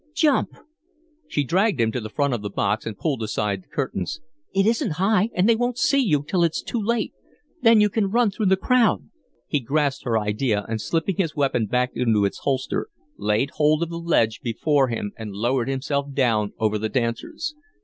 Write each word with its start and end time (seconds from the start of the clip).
Jump." 0.15 0.55
She 1.27 1.43
dragged 1.43 1.79
him 1.79 1.91
to 1.91 2.01
the 2.01 2.09
front 2.09 2.33
of 2.33 2.41
the 2.41 2.49
box 2.49 2.87
and 2.87 2.97
pulled 2.97 3.21
aside 3.21 3.61
the 3.61 3.67
curtains. 3.67 4.19
"It 4.51 4.65
isn't 4.65 4.93
high 4.93 5.29
and 5.35 5.47
they 5.47 5.55
won't 5.55 5.77
see 5.77 5.99
you 5.99 6.25
till 6.27 6.43
it's 6.43 6.63
too 6.63 6.81
late. 6.83 7.13
Then 7.61 7.79
you 7.81 7.87
can 7.87 8.09
run 8.09 8.31
through 8.31 8.47
the 8.47 8.57
crowd." 8.57 9.11
He 9.45 9.59
grasped 9.59 10.05
her 10.05 10.17
idea, 10.17 10.65
and, 10.67 10.81
slipping 10.81 11.17
his 11.17 11.35
weapon 11.35 11.67
back 11.67 11.91
into 11.93 12.25
its 12.25 12.39
holster, 12.39 12.87
laid 13.17 13.51
hold 13.57 13.83
of 13.83 13.89
the 13.91 13.99
ledge 13.99 14.41
before 14.41 14.87
him 14.87 15.11
and 15.17 15.33
lowered 15.35 15.69
himself 15.69 16.11
down 16.11 16.53
over 16.57 16.79
the 16.79 16.89
dancers. 16.89 17.53